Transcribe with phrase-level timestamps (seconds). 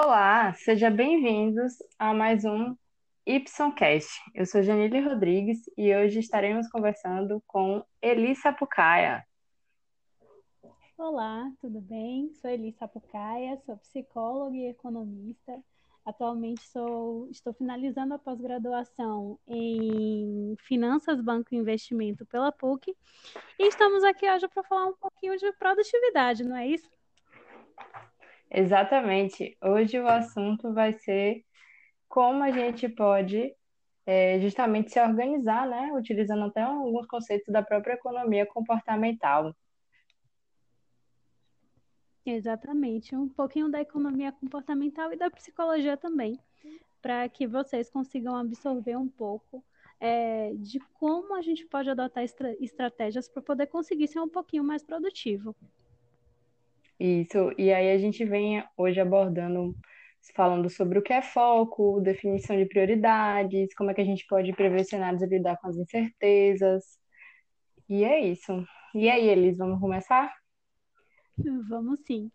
[0.00, 2.76] Olá, sejam bem-vindos a mais um
[3.28, 4.08] Ypsoncast.
[4.32, 9.26] Eu sou Janile Rodrigues e hoje estaremos conversando com Elissa Pucaia.
[10.96, 12.32] Olá, tudo bem?
[12.34, 15.58] Sou Elissa Pucaia, sou psicóloga e economista.
[16.06, 22.96] Atualmente sou, estou finalizando a pós-graduação em Finanças, Banco e Investimento pela PUC
[23.58, 26.88] e estamos aqui hoje para falar um pouquinho de produtividade, não é isso?
[28.50, 29.56] Exatamente.
[29.62, 31.44] Hoje o assunto vai ser
[32.08, 33.54] como a gente pode
[34.06, 35.92] é, justamente se organizar, né?
[35.92, 39.54] Utilizando até alguns conceitos da própria economia comportamental.
[42.24, 43.14] Exatamente.
[43.14, 46.38] Um pouquinho da economia comportamental e da psicologia também,
[47.02, 49.62] para que vocês consigam absorver um pouco
[50.00, 54.64] é, de como a gente pode adotar estra estratégias para poder conseguir ser um pouquinho
[54.64, 55.54] mais produtivo.
[56.98, 59.72] Isso, e aí a gente vem hoje abordando,
[60.34, 64.52] falando sobre o que é foco, definição de prioridades, como é que a gente pode
[64.52, 66.98] prever cenários e lidar com as incertezas.
[67.88, 68.66] E é isso.
[68.94, 70.34] E aí, Elis, vamos começar?
[71.68, 72.32] Vamos sim.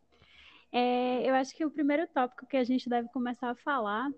[0.72, 4.09] É, eu acho que o primeiro tópico que a gente deve começar a falar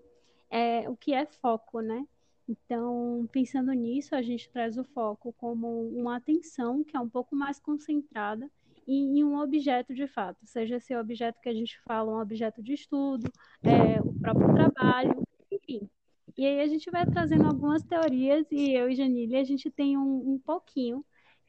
[0.48, 2.06] é o que é foco, né?
[2.48, 7.34] Então, pensando nisso, a gente traz o foco como uma atenção que é um pouco
[7.34, 8.48] mais concentrada
[8.86, 12.62] em, em um objeto de fato, seja esse objeto que a gente fala um objeto
[12.62, 13.30] de estudo,
[13.62, 15.88] é, o próprio trabalho, enfim.
[16.36, 19.96] E aí a gente vai trazendo algumas teorias e eu e Janine, a gente tem
[19.96, 21.04] um, um pouquinho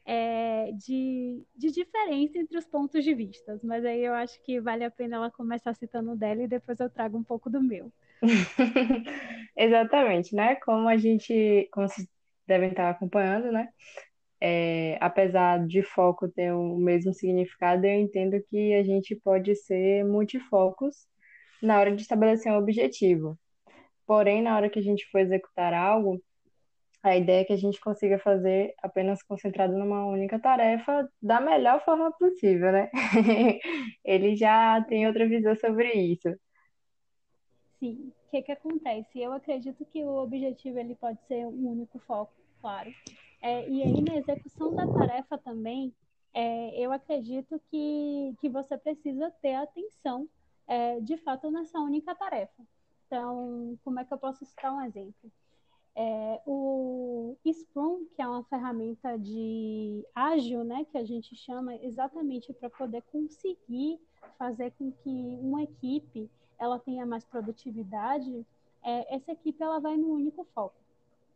[0.08, 3.60] é, de, de diferença entre os pontos de vista.
[3.62, 6.80] Mas aí eu acho que vale a pena ela começar citando o dela e depois
[6.80, 7.92] eu trago um pouco do meu.
[9.54, 10.56] Exatamente, né?
[10.56, 12.08] Como a gente, como vocês
[12.46, 13.68] devem estar acompanhando, né?
[14.40, 20.04] É, apesar de foco ter o mesmo significado, eu entendo que a gente pode ser
[20.04, 21.06] multifocos
[21.62, 23.38] na hora de estabelecer um objetivo.
[24.06, 26.22] Porém, na hora que a gente for executar algo,
[27.02, 31.84] a ideia é que a gente consiga fazer apenas concentrado numa única tarefa da melhor
[31.84, 32.90] forma possível, né?
[34.04, 36.28] Ele já tem outra visão sobre isso.
[37.78, 38.12] Sim.
[38.26, 39.20] O que, que acontece?
[39.20, 42.90] Eu acredito que o objetivo ele pode ser um único foco, claro.
[43.40, 45.94] É, e aí, na execução da tarefa também,
[46.34, 50.28] é, eu acredito que, que você precisa ter atenção,
[50.66, 52.62] é, de fato, nessa única tarefa.
[53.06, 55.32] Então, como é que eu posso citar um exemplo?
[55.96, 62.52] É, o Scrum, que é uma ferramenta de ágil, né, que a gente chama exatamente
[62.52, 63.98] para poder conseguir
[64.38, 68.46] fazer com que uma equipe ela tenha mais produtividade,
[68.82, 70.76] é, essa equipe ela vai no único foco.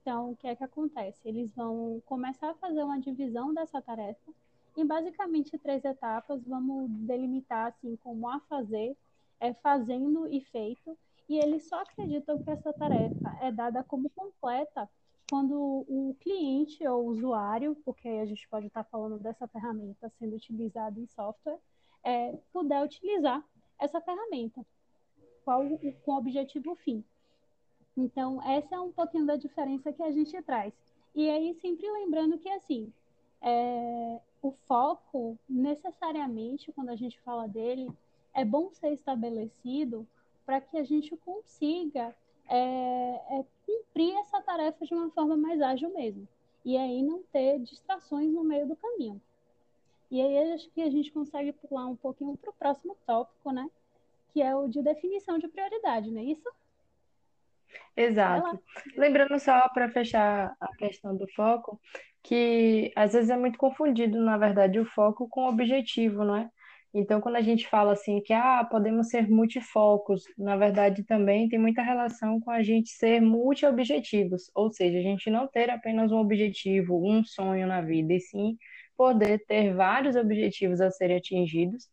[0.03, 1.21] Então, o que é que acontece?
[1.25, 4.33] Eles vão começar a fazer uma divisão dessa tarefa
[4.77, 6.45] em basicamente três etapas.
[6.45, 8.97] Vamos delimitar assim como a fazer,
[9.39, 10.99] é fazendo e feito
[11.29, 14.91] e eles só acreditam que essa tarefa é dada como completa
[15.31, 15.55] quando
[15.89, 21.07] o cliente ou usuário, porque a gente pode estar falando dessa ferramenta sendo utilizada em
[21.07, 21.59] software,
[22.03, 23.43] é, puder utilizar
[23.79, 24.67] essa ferramenta
[25.45, 25.63] qual,
[26.05, 27.05] com o objetivo fim.
[27.97, 30.73] Então, essa é um pouquinho da diferença que a gente traz.
[31.15, 32.93] E aí, sempre lembrando que, assim,
[33.41, 37.91] é, o foco, necessariamente, quando a gente fala dele,
[38.35, 40.07] é bom ser estabelecido
[40.47, 42.15] para que a gente consiga
[42.49, 46.27] é, é, cumprir essa tarefa de uma forma mais ágil mesmo.
[46.65, 49.21] E aí não ter distrações no meio do caminho.
[50.11, 53.71] E aí acho que a gente consegue pular um pouquinho para o próximo tópico, né?
[54.33, 56.49] Que é o de definição de prioridade, não é isso?
[57.97, 58.59] Exato.
[58.97, 61.81] Lembrando só para fechar a questão do foco,
[62.23, 66.49] que às vezes é muito confundido, na verdade, o foco com o objetivo, não é?
[66.95, 71.59] Então, quando a gente fala assim que ah, podemos ser multifocos, na verdade também tem
[71.59, 76.19] muita relação com a gente ser multi-objetivos, ou seja, a gente não ter apenas um
[76.19, 78.59] objetivo, um sonho na vida, e sim
[78.97, 81.89] poder ter vários objetivos a serem atingidos.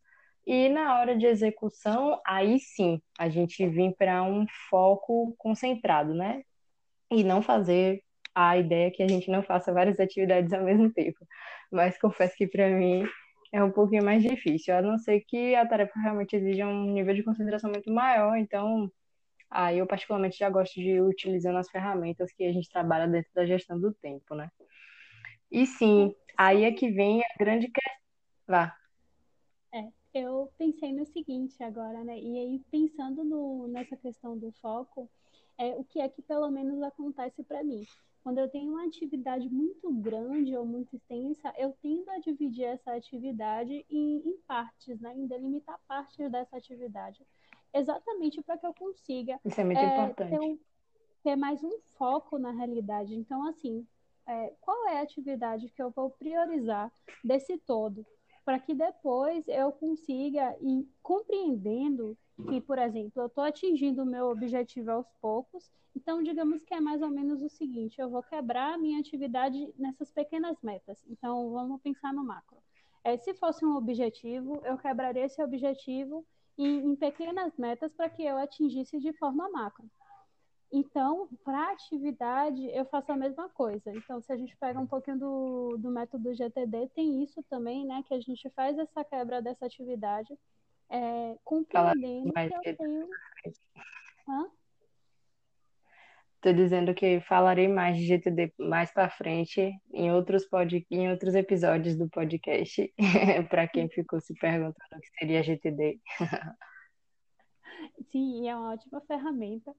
[0.46, 6.42] E na hora de execução, aí sim, a gente vir para um foco concentrado, né?
[7.10, 8.02] E não fazer
[8.34, 11.18] a ideia que a gente não faça várias atividades ao mesmo tempo.
[11.70, 13.04] Mas confesso que para mim
[13.52, 17.14] é um pouquinho mais difícil, a não ser que a tarefa realmente exija um nível
[17.14, 18.90] de concentração muito maior, então
[19.50, 23.30] aí eu particularmente já gosto de ir utilizando as ferramentas que a gente trabalha dentro
[23.34, 24.50] da gestão do tempo, né?
[25.50, 28.00] E sim, aí é que vem a grande questão.
[28.48, 28.79] Vá.
[30.12, 32.18] Eu pensei no seguinte agora, né?
[32.18, 35.08] E aí, pensando no, nessa questão do foco,
[35.56, 37.86] é, o que é que pelo menos acontece para mim?
[38.22, 42.92] Quando eu tenho uma atividade muito grande ou muito extensa, eu tendo a dividir essa
[42.94, 45.14] atividade em, em partes, né?
[45.14, 47.24] em delimitar partes dessa atividade.
[47.72, 50.30] exatamente para que eu consiga Isso é muito é, importante.
[50.30, 50.58] Ter, um,
[51.22, 53.14] ter, mais um foco na realidade.
[53.14, 53.86] Então, assim,
[54.26, 56.92] é, qual é a atividade que eu vou priorizar
[57.24, 58.04] desse todo?
[58.50, 62.18] Para que depois eu consiga ir compreendendo
[62.48, 66.80] que, por exemplo, eu estou atingindo o meu objetivo aos poucos, então digamos que é
[66.80, 70.98] mais ou menos o seguinte: eu vou quebrar a minha atividade nessas pequenas metas.
[71.08, 72.58] Então, vamos pensar no macro.
[73.04, 76.26] É, se fosse um objetivo, eu quebraria esse objetivo
[76.58, 79.88] em, em pequenas metas para que eu atingisse de forma macro.
[80.72, 83.90] Então, para atividade, eu faço a mesma coisa.
[83.92, 88.04] Então, se a gente pega um pouquinho do, do método GTD, tem isso também, né?
[88.06, 90.32] Que a gente faz essa quebra dessa atividade,
[90.88, 93.08] é, compreendendo que eu tenho.
[94.28, 94.50] Hã?
[96.40, 100.86] Tô dizendo que falarei mais de GTD mais para frente em outros pod...
[100.90, 102.94] em outros episódios do podcast,
[103.50, 106.00] para quem ficou se perguntando o que seria GTD.
[108.10, 109.74] Sim, é uma ótima ferramenta.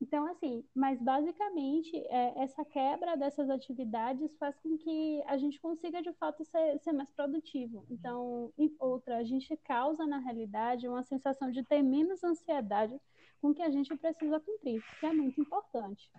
[0.00, 6.02] Então, assim, mas basicamente é, essa quebra dessas atividades faz com que a gente consiga
[6.02, 7.84] de fato ser, ser mais produtivo.
[7.90, 12.94] Então, outra, a gente causa na realidade uma sensação de ter menos ansiedade
[13.40, 16.10] com o que a gente precisa cumprir, que é muito importante.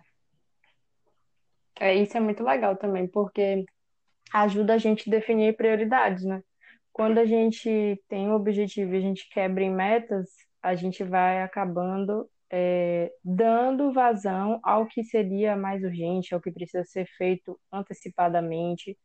[1.80, 3.64] É, isso é muito legal também, porque
[4.32, 6.42] ajuda a gente a definir prioridades, né?
[6.92, 10.28] Quando a gente tem um objetivo e a gente quebra em metas,
[10.60, 16.84] a gente vai acabando é, dando vazão ao que seria mais urgente, ao que precisa
[16.84, 18.96] ser feito antecipadamente,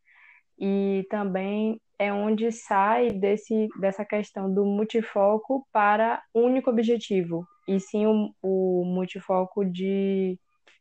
[0.60, 8.06] e também é onde sai desse, dessa questão do multifoco para único objetivo, e sim
[8.06, 10.40] o, o multifoco de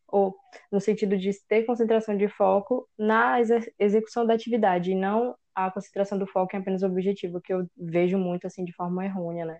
[0.09, 0.37] ou
[0.71, 3.39] no sentido de ter concentração de foco na
[3.79, 7.67] execução da atividade e não a concentração do foco em apenas o objetivo, que eu
[7.77, 9.59] vejo muito assim de forma errônea, né?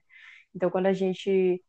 [0.55, 1.63] Então, quando a gente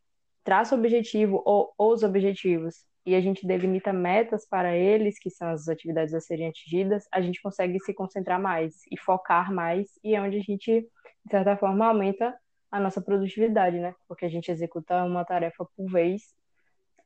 [0.43, 5.49] traça o objetivo ou os objetivos e a gente delimita metas para eles, que são
[5.49, 10.15] as atividades a serem atingidas, a gente consegue se concentrar mais e focar mais, e
[10.15, 12.33] é onde a gente, de certa forma, aumenta
[12.71, 13.93] a nossa produtividade, né?
[14.07, 16.33] Porque a gente executa uma tarefa por vez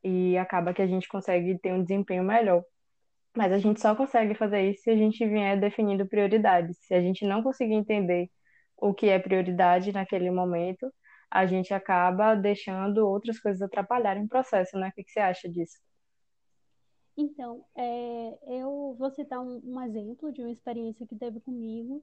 [0.04, 2.62] e acaba que a gente consegue ter um desempenho melhor.
[3.36, 6.78] Mas a gente só consegue fazer isso se a gente vier definindo prioridades.
[6.82, 8.30] Se a gente não conseguir entender
[8.76, 10.92] o que é prioridade naquele momento,
[11.30, 14.88] a gente acaba deixando outras coisas atrapalharem o processo, né?
[14.88, 15.78] O que, você acha disso?
[17.16, 22.02] Então, é, eu vou citar um, um, exemplo de uma experiência que teve comigo.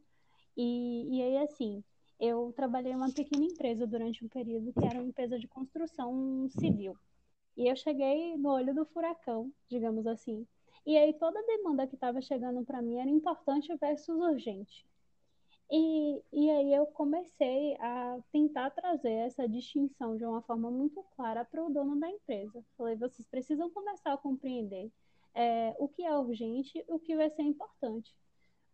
[0.56, 1.84] E, e aí, assim,
[2.20, 6.48] eu trabalhei em uma pequena empresa durante um período que era uma empresa de construção
[6.50, 6.96] civil.
[7.58, 10.46] E eu cheguei no olho do furacão, digamos assim.
[10.86, 14.86] E aí toda demanda que estava chegando para mim era importante versus urgente.
[15.70, 21.44] E, e aí eu comecei a tentar trazer essa distinção de uma forma muito clara
[21.44, 22.64] para o dono da empresa.
[22.78, 24.92] Falei, vocês precisam começar a compreender
[25.34, 28.16] é, o que é urgente e o que vai ser importante.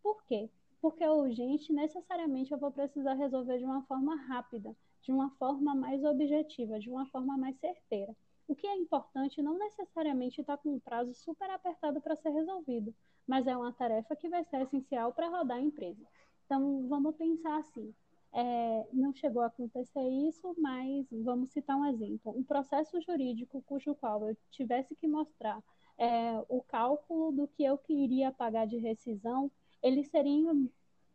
[0.03, 0.49] Por quê?
[0.81, 5.73] Porque é urgente, necessariamente eu vou precisar resolver de uma forma rápida, de uma forma
[5.73, 8.15] mais objetiva, de uma forma mais certeira.
[8.47, 12.93] O que é importante não necessariamente está com um prazo super apertado para ser resolvido,
[13.25, 16.05] mas é uma tarefa que vai ser essencial para rodar a empresa.
[16.51, 17.93] Então, vamos pensar assim:
[18.33, 22.37] é, não chegou a acontecer isso, mas vamos citar um exemplo.
[22.37, 25.63] Um processo jurídico cujo qual eu tivesse que mostrar
[25.97, 29.49] é, o cálculo do que eu queria pagar de rescisão,
[29.81, 30.51] ele seria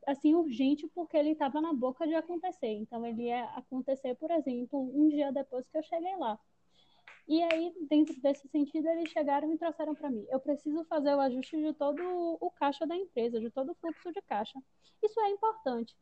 [0.06, 2.72] assim urgente porque ele estava na boca de acontecer.
[2.72, 6.40] Então, ele ia acontecer, por exemplo, um dia depois que eu cheguei lá.
[7.28, 11.20] E aí, dentro desse sentido, eles chegaram e trouxeram para mim: eu preciso fazer o
[11.20, 12.00] ajuste de todo
[12.40, 14.60] o caixa da empresa, de todo o fluxo de caixa.
[15.02, 15.96] Isso é importante.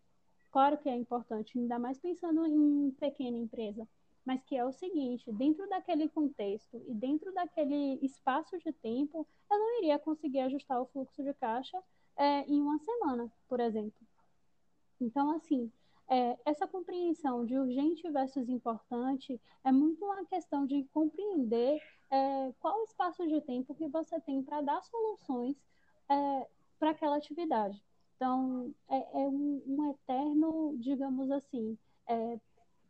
[0.53, 3.89] Claro que é importante, ainda mais pensando em pequena empresa.
[4.25, 9.59] Mas que é o seguinte: dentro daquele contexto e dentro daquele espaço de tempo, eu
[9.59, 11.83] não iria conseguir ajustar o fluxo de caixa
[12.17, 14.07] é, em uma semana, por exemplo.
[15.01, 15.71] Então, assim,
[16.09, 21.81] é, essa compreensão de urgente versus importante é muito uma questão de compreender
[22.11, 25.57] é, qual o espaço de tempo que você tem para dar soluções
[26.09, 27.83] é, para aquela atividade.
[28.17, 32.39] Então, é, é um, um, eterno, digamos assim, é,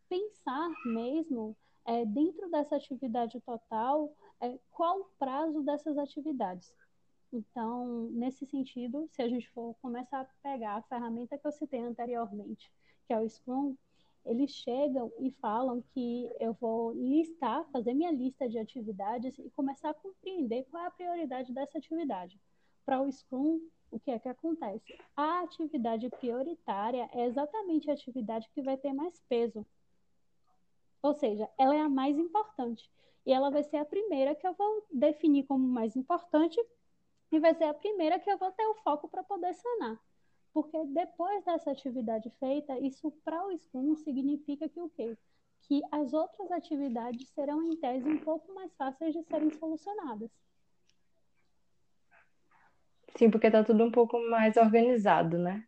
[0.08, 1.56] pensar mesmo
[1.86, 4.12] é, dentro dessa atividade total
[4.70, 6.70] qual o prazo dessas atividades.
[7.32, 11.80] Então, nesse sentido, se a gente for começar a pegar a ferramenta que eu citei
[11.80, 12.70] anteriormente,
[13.06, 13.76] que é o Scrum,
[14.24, 19.90] eles chegam e falam que eu vou listar, fazer minha lista de atividades e começar
[19.90, 22.40] a compreender qual é a prioridade dessa atividade.
[22.86, 24.98] Para o Scrum, o que é que acontece?
[25.16, 29.64] A atividade prioritária é exatamente a atividade que vai ter mais peso.
[31.02, 32.90] Ou seja, ela é a mais importante.
[33.26, 36.58] E ela vai ser a primeira que eu vou definir como mais importante
[37.30, 40.00] e vai ser a primeira que eu vou ter o foco para poder sanar.
[40.54, 45.18] Porque depois dessa atividade feita, isso para o SCUM significa que o quê?
[45.62, 50.30] Que as outras atividades serão, em tese, um pouco mais fáceis de serem solucionadas.
[53.16, 55.66] Sim, porque está tudo um pouco mais organizado, né?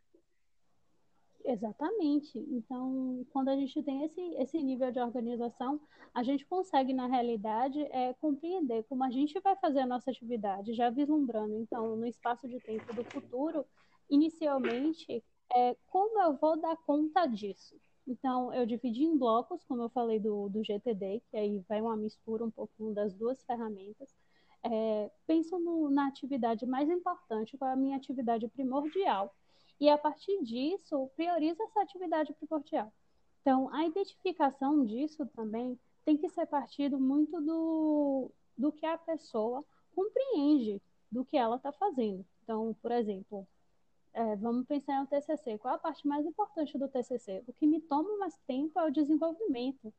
[1.45, 2.39] Exatamente.
[2.39, 5.81] Então, quando a gente tem esse, esse nível de organização,
[6.15, 10.75] a gente consegue, na realidade, é, compreender como a gente vai fazer a nossa atividade,
[10.75, 13.65] já vislumbrando, então, no espaço de tempo do futuro,
[14.11, 15.23] inicialmente,
[15.55, 17.77] é, como eu vou dar conta disso?
[18.07, 21.97] Então, eu dividi em blocos, como eu falei do, do GTD, que aí vai uma
[21.97, 24.15] mistura um pouquinho das duas ferramentas.
[24.63, 29.35] É, penso no, na atividade mais importante, qual é a minha atividade primordial
[29.79, 32.93] e a partir disso prioriza essa atividade primordial.
[33.43, 39.65] Então, a identificação disso também tem que ser partido muito do, do que a pessoa
[39.95, 42.25] compreende do que ela está fazendo.
[42.43, 43.47] Então, por exemplo,
[44.17, 45.59] é, vamos pensar no TCC.
[45.59, 47.45] Qual a parte mais importante do TCC?
[47.47, 49.93] O que me toma mais tempo é o desenvolvimento.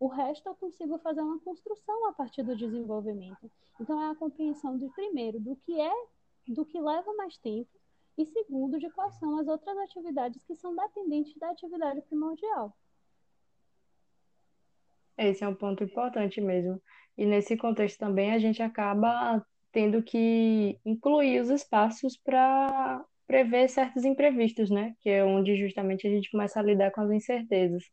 [0.00, 3.50] O resto eu consigo fazer uma construção a partir do desenvolvimento.
[3.78, 5.92] Então, é a compreensão de, primeiro, do que é,
[6.46, 7.68] do que leva mais tempo
[8.16, 12.74] e segundo, de quais são as outras atividades que são dependentes da atividade primordial.
[15.18, 16.80] Esse é um ponto importante mesmo.
[17.18, 24.04] E nesse contexto também a gente acaba tendo que incluir os espaços para prever certos
[24.04, 24.94] imprevistos, né?
[25.00, 27.84] Que é onde justamente a gente começa a lidar com as incertezas.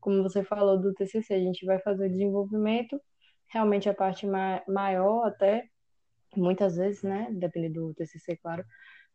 [0.00, 3.00] Como você falou do TCC, a gente vai fazer desenvolvimento,
[3.48, 5.64] realmente a parte ma maior até,
[6.36, 7.28] muitas vezes, né?
[7.32, 8.64] Depende do TCC, claro,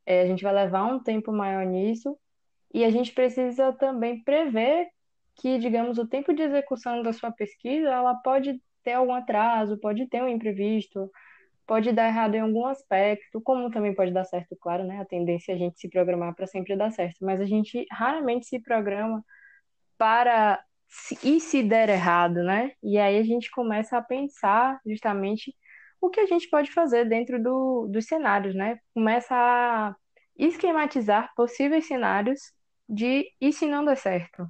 [0.05, 2.17] é, a gente vai levar um tempo maior nisso
[2.73, 4.87] e a gente precisa também prever
[5.35, 10.07] que, digamos, o tempo de execução da sua pesquisa, ela pode ter algum atraso, pode
[10.07, 11.11] ter um imprevisto,
[11.65, 14.99] pode dar errado em algum aspecto, como também pode dar certo, claro, né?
[15.01, 18.45] A tendência é a gente se programar para sempre dar certo, mas a gente raramente
[18.47, 19.23] se programa
[19.97, 20.63] para
[21.23, 22.71] e se der errado, né?
[22.83, 25.53] E aí a gente começa a pensar justamente
[26.01, 28.79] o que a gente pode fazer dentro do, dos cenários, né?
[28.93, 29.95] Começa a
[30.37, 32.39] esquematizar possíveis cenários
[32.87, 34.47] de e se não der certo.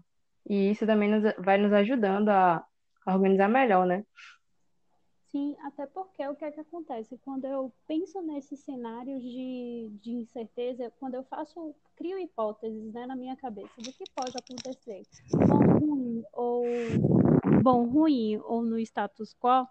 [0.47, 2.63] E isso também nos, vai nos ajudando a,
[3.05, 4.03] a organizar melhor, né?
[5.35, 7.17] Sim, até porque o que é que acontece?
[7.17, 13.17] Quando eu penso nesses cenários de, de incerteza, quando eu faço, crio hipóteses né, na
[13.17, 15.01] minha cabeça do que pode acontecer,
[15.45, 16.63] bom, ruim ou
[17.61, 19.67] bom, ruim ou no status quo,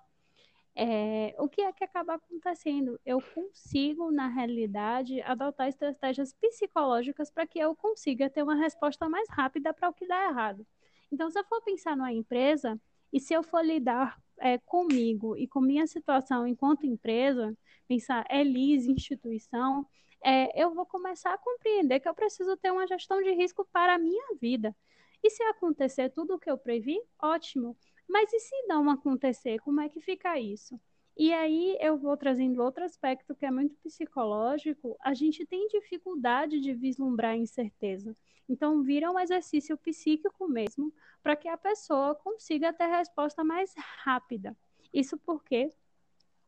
[0.76, 3.00] é, o que é que acaba acontecendo?
[3.02, 9.30] Eu consigo, na realidade, adotar estratégias psicológicas para que eu consiga ter uma resposta mais
[9.30, 10.66] rápida para o que dá errado.
[11.11, 12.78] Então, se eu for pensar numa empresa
[13.11, 17.57] e se eu for lidar é, comigo e com minha situação enquanto empresa,
[17.88, 19.87] pensar Elis, instituição,
[20.25, 23.95] é, eu vou começar a compreender que eu preciso ter uma gestão de risco para
[23.95, 24.75] a minha vida.
[25.23, 27.76] E se acontecer tudo o que eu previ, ótimo.
[28.09, 30.81] Mas e se não acontecer, como é que fica isso?
[31.16, 34.97] E aí eu vou trazendo outro aspecto que é muito psicológico.
[35.00, 38.16] A gente tem dificuldade de vislumbrar incerteza.
[38.49, 40.92] Então vira um exercício psíquico mesmo,
[41.23, 44.56] para que a pessoa consiga ter resposta mais rápida.
[44.92, 45.73] Isso porque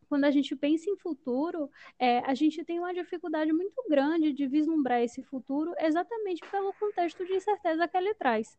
[0.08, 4.46] quando a gente pensa em futuro, é, a gente tem uma dificuldade muito grande de
[4.46, 8.58] vislumbrar esse futuro exatamente pelo contexto de incerteza que ele traz.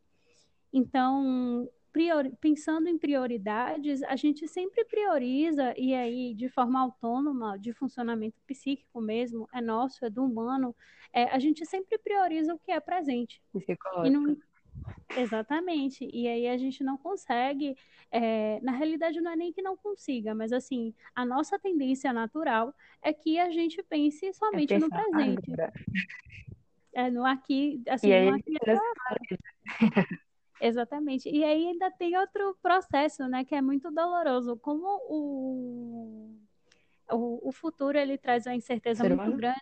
[0.73, 7.73] Então, priori, pensando em prioridades, a gente sempre prioriza, e aí de forma autônoma, de
[7.73, 10.75] funcionamento psíquico mesmo, é nosso, é do humano,
[11.11, 13.41] é, a gente sempre prioriza o que é presente.
[14.05, 14.37] E não,
[15.17, 16.07] Exatamente.
[16.13, 17.75] E aí a gente não consegue,
[18.11, 22.75] é, na realidade não é nem que não consiga, mas assim, a nossa tendência natural
[23.01, 25.51] é que a gente pense somente é no presente.
[25.51, 25.73] Agora.
[26.93, 28.53] É no aqui, assim, e aí, no aqui
[30.59, 31.29] Exatamente.
[31.29, 34.57] E aí ainda tem outro processo, né, que é muito doloroso.
[34.57, 36.35] Como o,
[37.11, 39.61] o, o futuro ele traz uma incerteza muito grande.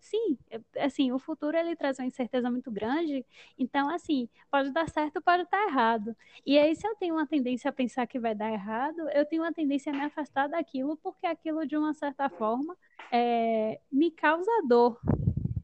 [0.00, 3.26] Sim, é, assim, o futuro ele traz uma incerteza muito grande,
[3.58, 6.16] então assim, pode dar certo, pode estar errado.
[6.46, 9.42] E aí se eu tenho uma tendência a pensar que vai dar errado, eu tenho
[9.42, 12.76] uma tendência a me afastar daquilo, porque aquilo de uma certa forma
[13.12, 14.98] é, me causa dor.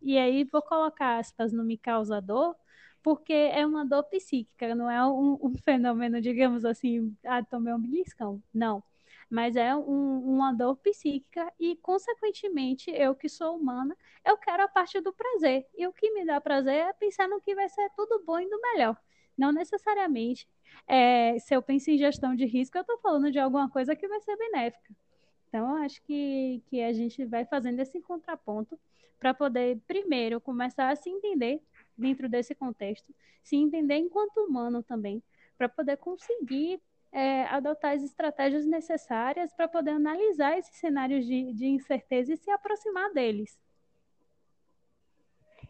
[0.03, 2.57] E aí vou colocar aspas no me causa dor,
[3.03, 7.81] porque é uma dor psíquica, não é um, um fenômeno, digamos assim, ah, tomei um
[7.81, 8.43] beliscão.
[8.55, 8.83] Não.
[9.31, 14.69] mas é um, uma dor psíquica e, consequentemente, eu que sou humana, eu quero a
[14.69, 15.67] parte do prazer.
[15.77, 18.49] E o que me dá prazer é pensar no que vai ser tudo bom e
[18.49, 18.97] do melhor.
[19.37, 20.47] Não necessariamente,
[20.87, 24.07] é, se eu penso em gestão de risco, eu estou falando de alguma coisa que
[24.09, 24.95] vai ser benéfica.
[25.49, 28.79] Então, acho que, que a gente vai fazendo esse contraponto
[29.19, 31.63] para poder, primeiro, começar a se entender
[32.03, 35.23] dentro desse contexto, se entender enquanto humano também,
[35.57, 36.81] para poder conseguir
[37.13, 42.51] é, adotar as estratégias necessárias para poder analisar esses cenários de, de incerteza e se
[42.51, 43.59] aproximar deles.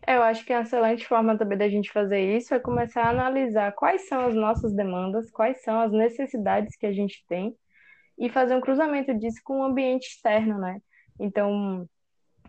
[0.06, 3.72] Eu acho que a excelente forma também da gente fazer isso é começar a analisar
[3.72, 7.56] quais são as nossas demandas, quais são as necessidades que a gente tem
[8.18, 10.80] e fazer um cruzamento disso com o ambiente externo, né?
[11.20, 11.88] Então,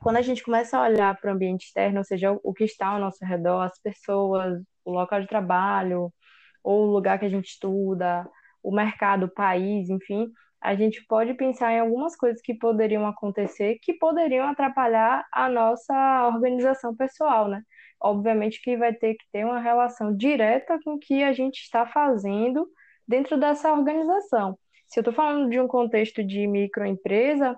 [0.04, 2.88] quando a gente começa a olhar para o ambiente externo, ou seja, o que está
[2.88, 6.14] ao nosso redor, as pessoas, o local de trabalho,
[6.62, 8.30] ou o lugar que a gente estuda,
[8.62, 10.30] o mercado, o país, enfim,
[10.62, 16.28] a gente pode pensar em algumas coisas que poderiam acontecer que poderiam atrapalhar a nossa
[16.28, 17.62] organização pessoal, né?
[18.02, 21.86] Obviamente que vai ter que ter uma relação direta com o que a gente está
[21.86, 22.68] fazendo
[23.08, 24.58] dentro dessa organização.
[24.88, 27.58] Se eu estou falando de um contexto de microempresa,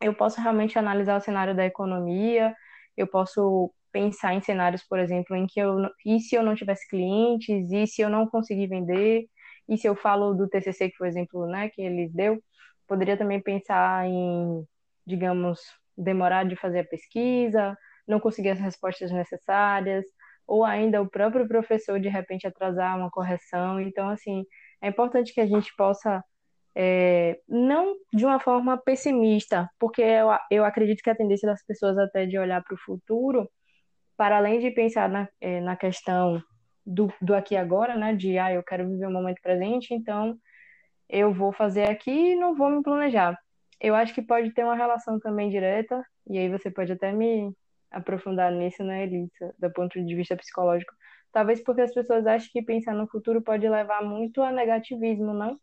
[0.00, 2.54] eu posso realmente analisar o cenário da economia,
[2.96, 6.88] eu posso pensar em cenários, por exemplo, em que eu e se eu não tivesse
[6.88, 9.26] clientes, e se eu não conseguir vender,
[9.68, 12.42] e se eu falo do TCC, que foi o exemplo né, que eles deu,
[12.86, 14.64] poderia também pensar em,
[15.06, 15.60] digamos,
[15.96, 17.76] demorar de fazer a pesquisa,
[18.06, 20.04] não conseguir as respostas necessárias,
[20.46, 23.80] ou ainda o próprio professor de repente atrasar uma correção.
[23.80, 24.44] Então, assim,
[24.80, 26.24] é importante que a gente possa,
[26.80, 31.98] é, não de uma forma pessimista, porque eu, eu acredito que a tendência das pessoas
[31.98, 33.50] até de olhar para o futuro,
[34.16, 36.40] para além de pensar na, é, na questão
[36.86, 38.14] do, do aqui e agora, né?
[38.14, 40.38] De, ah, eu quero viver o momento presente, então
[41.08, 43.36] eu vou fazer aqui e não vou me planejar.
[43.80, 47.52] Eu acho que pode ter uma relação também direta, e aí você pode até me
[47.90, 50.94] aprofundar nisso, né, Elisa, do ponto de vista psicológico.
[51.32, 55.58] Talvez porque as pessoas acham que pensar no futuro pode levar muito a negativismo, não?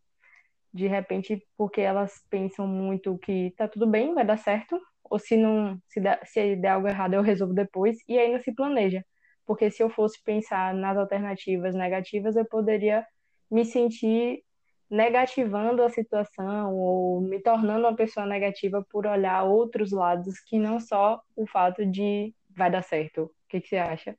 [0.76, 5.38] De repente, porque elas pensam muito que tá tudo bem, vai dar certo, ou se
[5.38, 9.02] não, se der, se der algo errado eu resolvo depois, e aí não se planeja
[9.46, 13.06] porque se eu fosse pensar nas alternativas negativas, eu poderia
[13.50, 14.44] me sentir
[14.90, 20.80] negativando a situação ou me tornando uma pessoa negativa por olhar outros lados que não
[20.80, 23.24] só o fato de vai dar certo.
[23.24, 24.18] O que, que você acha?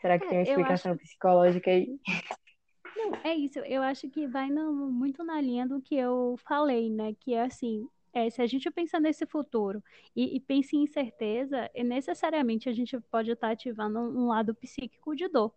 [0.00, 1.00] Será que é, tem uma explicação acho...
[1.00, 1.98] psicológica aí?
[3.24, 3.58] É isso.
[3.60, 7.14] Eu acho que vai no, muito na linha do que eu falei, né?
[7.14, 9.82] Que é assim, é, se a gente pensa nesse futuro
[10.14, 15.28] e, e pensa em incerteza, necessariamente a gente pode estar ativando um lado psíquico de
[15.28, 15.52] dor.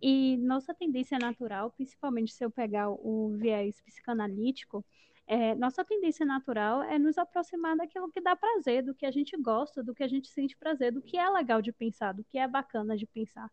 [0.00, 4.84] E nossa tendência natural, principalmente se eu pegar o viés psicanalítico,
[5.26, 9.36] é, nossa tendência natural é nos aproximar daquilo que dá prazer, do que a gente
[9.36, 12.38] gosta, do que a gente sente prazer, do que é legal de pensar, do que
[12.38, 13.50] é bacana de pensar.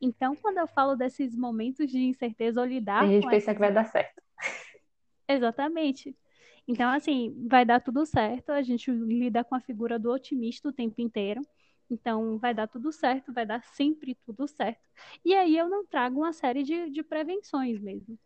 [0.00, 3.02] Então, quando eu falo desses momentos de incerteza ou lidar.
[3.02, 4.22] A gente pensa que vai dar certo.
[5.28, 6.16] Exatamente.
[6.68, 8.50] Então, assim, vai dar tudo certo.
[8.50, 11.40] A gente lida com a figura do otimista o tempo inteiro.
[11.90, 14.88] Então, vai dar tudo certo, vai dar sempre tudo certo.
[15.24, 18.18] E aí eu não trago uma série de, de prevenções mesmo.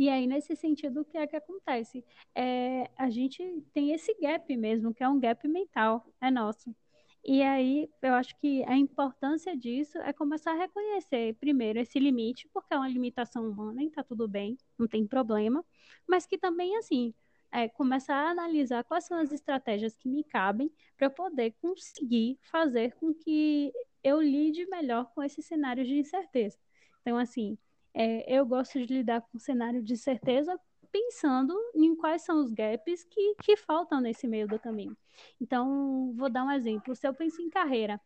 [0.00, 2.02] E aí, nesse sentido, o que é que acontece?
[2.34, 3.42] É, a gente
[3.74, 6.74] tem esse gap mesmo, que é um gap mental, é nosso.
[7.22, 12.48] E aí, eu acho que a importância disso é começar a reconhecer, primeiro, esse limite,
[12.48, 15.62] porque é uma limitação humana e tá tudo bem, não tem problema,
[16.08, 17.12] mas que também, assim,
[17.52, 22.94] é começar a analisar quais são as estratégias que me cabem para poder conseguir fazer
[22.94, 23.70] com que
[24.02, 26.56] eu lide melhor com esses cenários de incerteza.
[27.02, 27.58] Então, assim,
[27.94, 30.58] é, eu gosto de lidar com cenário de certeza
[30.90, 34.96] pensando em quais são os gaps que, que faltam nesse meio do caminho.
[35.40, 36.94] Então, vou dar um exemplo.
[36.94, 38.00] Se eu penso em carreira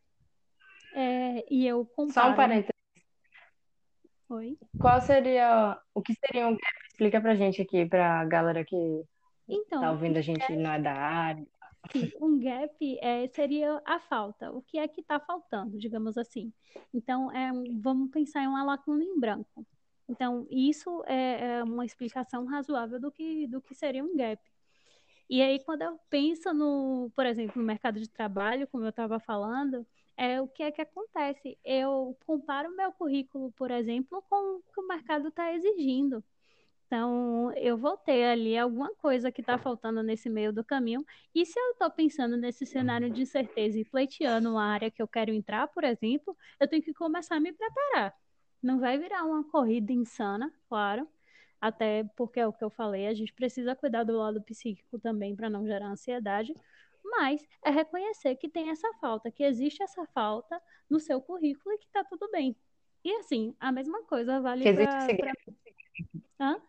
[0.95, 2.13] é, e eu comparo...
[2.13, 2.71] Só um parênteses.
[4.29, 4.59] Oi?
[4.79, 5.79] Qual seria...
[5.95, 6.87] O que seria um gap?
[6.89, 9.05] Explica pra gente aqui, pra galera que
[9.49, 11.47] então, tá ouvindo a gente gap, não é da área.
[12.21, 14.51] Um gap é, seria a falta.
[14.53, 16.53] O que é que está faltando, digamos assim.
[16.93, 19.67] Então, é, vamos pensar em uma lacuna em branco.
[20.09, 24.43] Então, isso é, é uma explicação razoável do que, do que seria um gap.
[25.29, 29.19] E aí, quando eu penso no, por exemplo, no mercado de trabalho, como eu estava
[29.19, 29.87] falando,
[30.17, 31.59] é o que é que acontece?
[31.65, 36.23] Eu comparo meu currículo, por exemplo, com o que o mercado está exigindo.
[36.87, 41.05] Então, eu vou ter ali alguma coisa que está faltando nesse meio do caminho.
[41.35, 45.09] E se eu estou pensando nesse cenário de incerteza e pleiteando uma área que eu
[45.09, 48.15] quero entrar, por exemplo, eu tenho que começar a me preparar.
[48.65, 51.07] Não vai virar uma corrida insana, claro.
[51.61, 55.37] até porque é o que eu falei, a gente precisa cuidar do lado psíquico também
[55.37, 56.55] para não gerar ansiedade,
[57.05, 61.79] mas é reconhecer que tem essa falta, que existe essa falta no seu currículo e
[61.79, 62.57] que está tudo bem.
[63.05, 65.15] E assim, a mesma coisa vale para.
[65.15, 65.33] Pra...
[66.41, 66.63] Hã?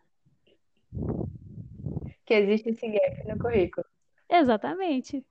[2.26, 3.86] Que existe esse gap no currículo.
[4.28, 5.24] Exatamente.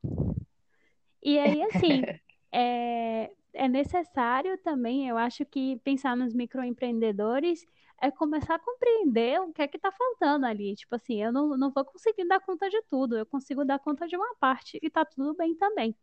[1.21, 2.01] E aí, assim,
[2.51, 7.65] é, é necessário também, eu acho que pensar nos microempreendedores
[8.01, 10.75] é começar a compreender o que é que está faltando ali.
[10.75, 14.07] Tipo assim, eu não, não vou conseguir dar conta de tudo, eu consigo dar conta
[14.07, 15.95] de uma parte e tá tudo bem também.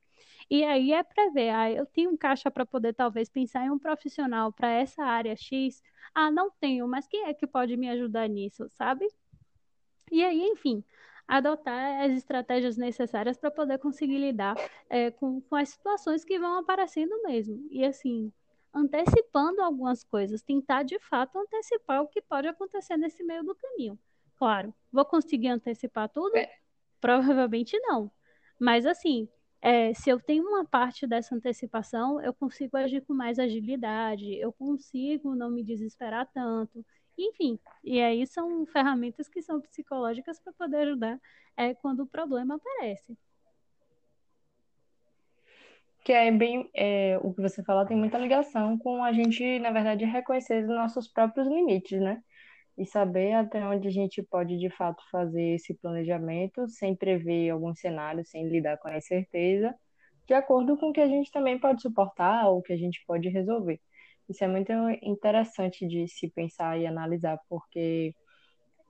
[0.51, 3.79] E aí é prever, ah, eu tenho um caixa para poder talvez pensar em um
[3.79, 5.83] profissional para essa área X.
[6.15, 9.07] Ah, não tenho, mas quem é que pode me ajudar nisso, sabe?
[10.11, 10.85] E aí, enfim,
[11.27, 14.55] adotar as estratégias necessárias para poder conseguir lidar
[14.89, 17.67] é, com, com as situações que vão aparecendo mesmo.
[17.71, 18.33] E assim,
[18.75, 23.99] antecipando algumas coisas, tentar de fato antecipar o que pode acontecer nesse meio do caminho.
[24.37, 26.37] Claro, vou conseguir antecipar tudo?
[26.37, 26.51] É.
[27.01, 28.11] Provavelmente não.
[28.59, 29.29] Mas assim,
[29.61, 34.53] é, se eu tenho uma parte dessa antecipação, eu consigo agir com mais agilidade, eu
[34.53, 36.85] consigo não me desesperar tanto.
[37.23, 41.21] Enfim, e aí são ferramentas que são psicológicas para poder ajudar
[41.57, 43.17] é, quando o problema aparece.
[46.05, 49.71] Que é bem é, o que você falou tem muita ligação com a gente, na
[49.71, 52.21] verdade, reconhecer os nossos próprios limites, né?
[52.77, 57.79] E saber até onde a gente pode de fato fazer esse planejamento sem prever alguns
[57.79, 59.73] cenários, sem lidar com a incerteza,
[60.27, 63.29] de acordo com o que a gente também pode suportar ou que a gente pode
[63.29, 63.81] resolver.
[64.33, 68.15] Isso é muito interessante de se pensar e analisar, porque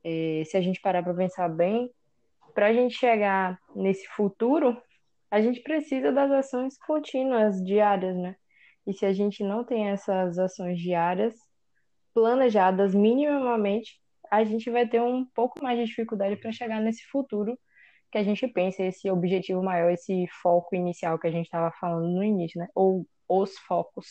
[0.04, 1.90] é, se a gente parar para pensar bem,
[2.54, 4.80] para a gente chegar nesse futuro,
[5.28, 8.36] a gente precisa das ações contínuas, diárias, né?
[8.86, 11.34] E se a gente não tem essas ações diárias
[12.14, 14.00] planejadas minimamente,
[14.30, 17.58] a gente vai ter um pouco mais de dificuldade para chegar nesse futuro
[18.12, 22.06] que a gente pensa, esse objetivo maior, esse foco inicial que a gente estava falando
[22.06, 22.68] no início, né?
[22.76, 24.06] Ou os focos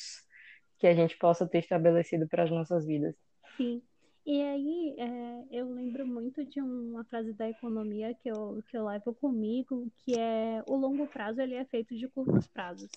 [0.81, 3.15] que a gente possa ter estabelecido para as nossas vidas.
[3.55, 3.83] Sim.
[4.25, 8.85] E aí, é, eu lembro muito de uma frase da economia que eu, que eu
[8.85, 12.89] levo comigo, que é o longo prazo ele é feito de curtos prazos.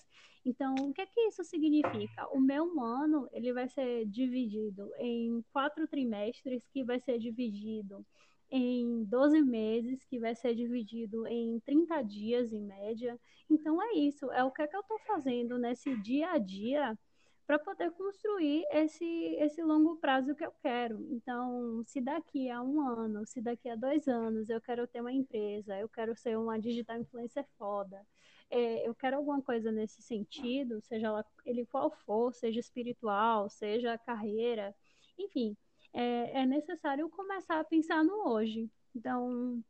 [0.43, 2.27] Então, o que é que isso significa?
[2.31, 8.03] O meu ano ele vai ser dividido em quatro trimestres, que vai ser dividido
[8.49, 13.19] em 12 meses, que vai ser dividido em 30 dias em média.
[13.47, 16.97] Então, é isso, é o que é que eu estou fazendo nesse dia a dia
[17.45, 19.05] para poder construir esse,
[19.39, 21.05] esse longo prazo que eu quero.
[21.11, 25.11] Então, se daqui a um ano, se daqui a dois anos eu quero ter uma
[25.11, 28.05] empresa, eu quero ser uma digital influencer foda,
[28.49, 34.75] é, eu quero alguma coisa nesse sentido, seja ele qual for, seja espiritual, seja carreira,
[35.17, 35.55] enfim,
[35.93, 38.69] é, é necessário começar a pensar no hoje.
[38.95, 39.63] Então,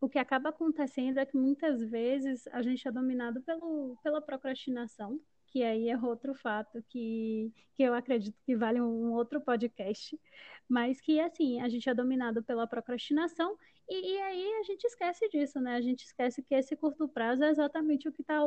[0.00, 5.20] o que acaba acontecendo é que muitas vezes a gente é dominado pelo, pela procrastinação,
[5.50, 10.18] que aí é outro fato que, que eu acredito que vale um outro podcast,
[10.68, 13.56] mas que, assim, a gente é dominado pela procrastinação
[13.88, 15.74] e, e aí a gente esquece disso, né?
[15.74, 18.40] A gente esquece que esse curto prazo é exatamente o que está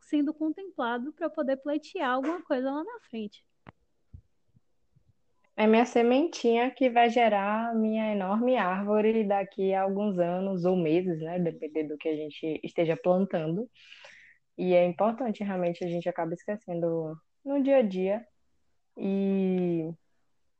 [0.00, 3.44] sendo contemplado para poder pleitear alguma coisa lá na frente.
[5.56, 11.20] É minha sementinha que vai gerar minha enorme árvore daqui a alguns anos ou meses,
[11.20, 11.38] né?
[11.38, 13.68] Dependendo do que a gente esteja plantando.
[14.56, 18.24] E é importante realmente a gente acaba esquecendo no dia a dia.
[18.96, 19.90] E,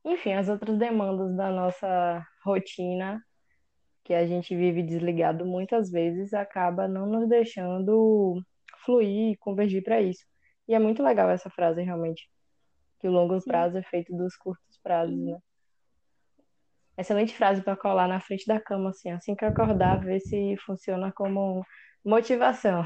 [0.04, 3.22] enfim, as outras demandas da nossa rotina,
[4.04, 8.42] que a gente vive desligado muitas vezes, acaba não nos deixando
[8.84, 10.24] fluir e convergir para isso.
[10.68, 12.28] E é muito legal essa frase, realmente.
[13.00, 15.38] Que o longo prazo é feito dos curtos prazos, né?
[16.96, 21.12] Excelente frase para colar na frente da cama, assim, assim que acordar, ver se funciona
[21.12, 21.64] como
[22.04, 22.82] motivação.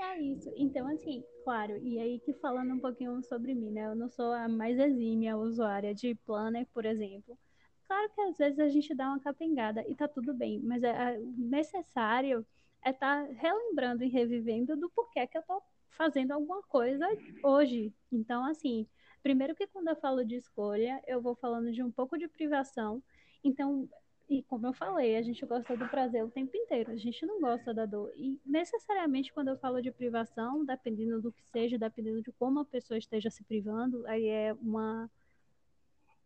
[0.00, 0.52] É isso.
[0.56, 3.86] Então, assim, claro, e aí que falando um pouquinho sobre mim, né?
[3.86, 7.38] Eu não sou a mais exímia usuária de Planner, por exemplo.
[7.86, 10.88] Claro que às vezes a gente dá uma capengada e tá tudo bem, mas é,
[10.88, 12.44] é necessário
[12.84, 17.06] é estar tá relembrando e revivendo do porquê que eu tô fazendo alguma coisa
[17.44, 17.94] hoje.
[18.10, 18.86] Então, assim,
[19.22, 23.02] primeiro que quando eu falo de escolha, eu vou falando de um pouco de privação.
[23.44, 23.88] Então,
[24.32, 27.38] e como eu falei, a gente gosta do prazer o tempo inteiro, a gente não
[27.38, 28.10] gosta da dor.
[28.16, 32.64] E necessariamente quando eu falo de privação, dependendo do que seja, dependendo de como a
[32.64, 35.10] pessoa esteja se privando, aí é uma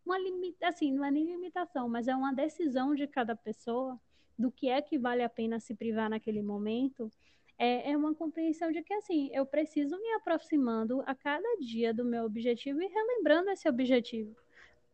[0.05, 3.99] uma limita, assim, não é nem limitação, mas é uma decisão de cada pessoa
[4.39, 7.11] do que é que vale a pena se privar naquele momento.
[7.57, 12.05] É, é uma compreensão de que assim, eu preciso me aproximando a cada dia do
[12.05, 14.33] meu objetivo e relembrando esse objetivo.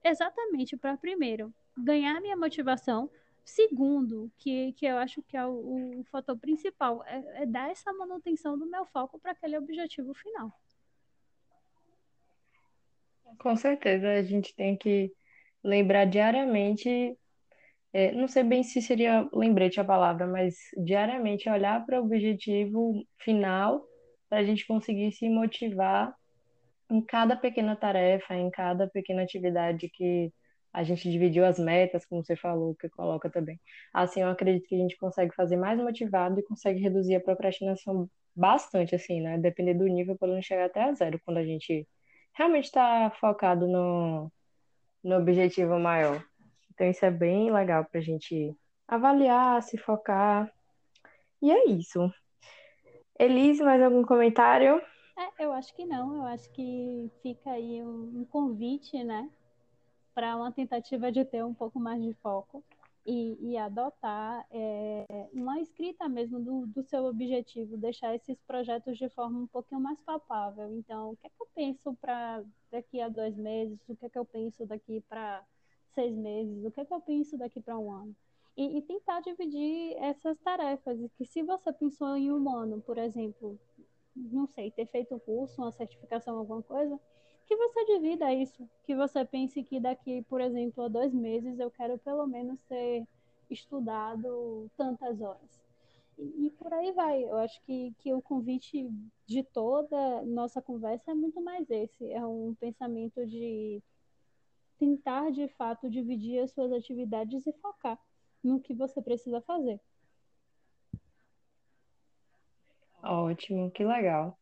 [0.03, 3.09] Exatamente para primeiro ganhar minha motivação.
[3.45, 7.91] Segundo, que, que eu acho que é o, o fator principal, é, é dar essa
[7.91, 10.51] manutenção do meu foco para aquele objetivo final.
[13.37, 15.11] Com certeza, a gente tem que
[15.63, 17.17] lembrar diariamente,
[17.91, 23.05] é, não sei bem se seria lembrete a palavra, mas diariamente olhar para o objetivo
[23.17, 23.85] final
[24.29, 26.11] para a gente conseguir se motivar
[26.89, 30.33] em cada pequena tarefa, em cada pequena atividade que
[30.73, 33.61] a gente dividiu as metas, como você falou, que coloca também.
[33.93, 38.09] Assim, eu acredito que a gente consegue fazer mais motivado e consegue reduzir a procrastinação
[38.35, 39.37] bastante, assim, né?
[39.37, 41.87] Depender do nível, podendo chegar até a zero, quando a gente
[42.33, 44.31] realmente está focado no,
[45.03, 46.25] no objetivo maior.
[46.73, 48.55] Então, isso é bem legal para a gente
[48.87, 50.51] avaliar, se focar.
[51.39, 52.11] E é isso.
[53.19, 54.81] Elise, mais algum comentário?
[55.15, 56.15] É, eu acho que não.
[56.15, 59.29] Eu acho que fica aí um, um convite, né,
[60.13, 62.63] para uma tentativa de ter um pouco mais de foco
[63.05, 69.09] e, e adotar é, uma escrita mesmo do, do seu objetivo, deixar esses projetos de
[69.09, 70.73] forma um pouquinho mais palpável.
[70.73, 73.79] Então, o que é que eu penso para daqui a dois meses?
[73.89, 75.43] O que é que eu penso daqui para
[75.89, 76.63] seis meses?
[76.63, 78.15] O que é que eu penso daqui para um ano?
[78.55, 80.97] E, e, tentar dividir essas tarefas.
[81.17, 83.59] Que se você pensou em um ano, por exemplo,
[84.15, 86.99] não sei, ter feito um curso, uma certificação, alguma coisa,
[87.45, 91.69] que você divida isso, que você pense que daqui, por exemplo, a dois meses eu
[91.69, 93.05] quero pelo menos ter
[93.49, 95.63] estudado tantas horas.
[96.17, 97.23] E, e por aí vai.
[97.23, 98.89] Eu acho que, que o convite
[99.25, 102.11] de toda nossa conversa é muito mais esse.
[102.11, 103.81] É um pensamento de
[104.77, 107.99] tentar, de fato, dividir as suas atividades e focar
[108.43, 109.79] no que você precisa fazer.
[113.01, 114.37] Ótimo, que legal.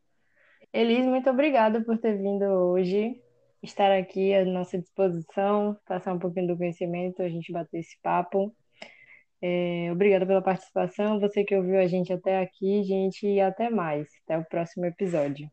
[0.74, 3.22] Elise, muito obrigada por ter vindo hoje,
[3.62, 8.56] estar aqui à nossa disposição, passar um pouquinho do conhecimento, a gente bater esse papo.
[9.42, 14.08] É, obrigada pela participação, você que ouviu a gente até aqui, gente, e até mais.
[14.24, 15.52] Até o próximo episódio.